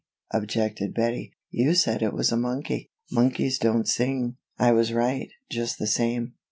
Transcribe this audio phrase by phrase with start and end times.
[0.31, 5.77] objected Bettie, "you said it was a monkey monkeys don't sing." "I was right, just
[5.77, 6.33] the same.